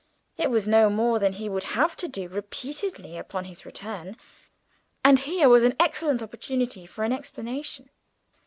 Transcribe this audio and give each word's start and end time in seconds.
It 0.35 0.49
was 0.49 0.67
no 0.67 0.89
more 0.89 1.19
than 1.19 1.33
he 1.33 1.47
would 1.47 1.61
have 1.77 1.95
to 1.97 2.07
do 2.07 2.27
repeatedly 2.27 3.19
upon 3.19 3.45
his 3.45 3.67
return, 3.67 4.17
and 5.05 5.19
here 5.19 5.47
was 5.47 5.63
an 5.63 5.75
excellent 5.79 6.23
opportunity 6.23 6.87
for 6.87 7.03
an 7.03 7.13
explanation. 7.13 7.87